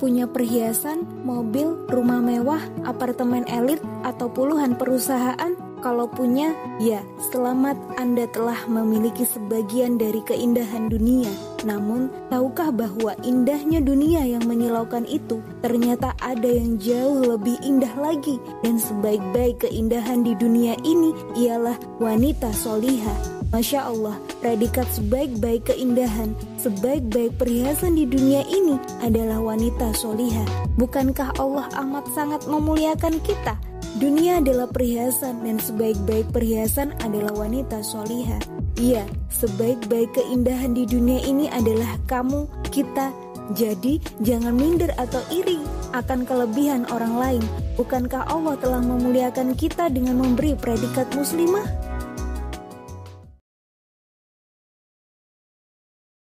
punya 0.00 0.24
perhiasan, 0.24 1.04
mobil, 1.28 1.76
rumah 1.92 2.24
mewah, 2.24 2.64
apartemen 2.88 3.44
elit, 3.44 3.84
atau 4.00 4.32
puluhan 4.32 4.80
perusahaan? 4.80 5.52
Kalau 5.80 6.08
punya, 6.12 6.52
ya, 6.76 7.00
selamat 7.32 7.76
Anda 7.96 8.28
telah 8.28 8.68
memiliki 8.68 9.24
sebagian 9.24 9.96
dari 9.96 10.20
keindahan 10.28 10.92
dunia. 10.92 11.32
Namun, 11.64 12.12
tahukah 12.28 12.68
bahwa 12.68 13.16
indahnya 13.24 13.80
dunia 13.80 14.28
yang 14.28 14.44
menyilaukan 14.44 15.08
itu 15.08 15.40
ternyata 15.64 16.12
ada 16.20 16.48
yang 16.48 16.76
jauh 16.76 17.24
lebih 17.24 17.56
indah 17.64 17.96
lagi, 17.96 18.36
dan 18.60 18.76
sebaik-baik 18.76 19.64
keindahan 19.64 20.20
di 20.20 20.36
dunia 20.36 20.76
ini 20.84 21.16
ialah 21.40 21.80
wanita 21.96 22.52
solihah. 22.52 23.39
Masya 23.50 23.90
Allah, 23.90 24.14
predikat 24.38 24.86
sebaik-baik 24.94 25.74
keindahan, 25.74 26.38
sebaik-baik 26.62 27.34
perhiasan 27.34 27.98
di 27.98 28.06
dunia 28.06 28.46
ini 28.46 28.78
adalah 29.02 29.42
wanita 29.42 29.90
solihah. 29.90 30.46
Bukankah 30.78 31.34
Allah 31.34 31.66
amat 31.82 32.06
sangat 32.14 32.46
memuliakan 32.46 33.18
kita? 33.26 33.58
Dunia 33.98 34.38
adalah 34.38 34.70
perhiasan 34.70 35.42
dan 35.42 35.58
sebaik-baik 35.58 36.30
perhiasan 36.30 36.94
adalah 37.02 37.34
wanita 37.34 37.82
solihah. 37.82 38.38
Iya, 38.78 39.02
sebaik-baik 39.34 40.14
keindahan 40.14 40.70
di 40.70 40.86
dunia 40.86 41.18
ini 41.26 41.50
adalah 41.50 41.98
kamu, 42.06 42.46
kita. 42.70 43.10
Jadi, 43.58 43.98
jangan 44.22 44.54
minder 44.54 44.94
atau 44.94 45.18
iri 45.34 45.58
akan 45.90 46.22
kelebihan 46.22 46.86
orang 46.94 47.18
lain. 47.18 47.44
Bukankah 47.74 48.30
Allah 48.30 48.54
telah 48.62 48.78
memuliakan 48.78 49.58
kita 49.58 49.90
dengan 49.90 50.22
memberi 50.22 50.54
predikat 50.54 51.10
muslimah? 51.18 51.89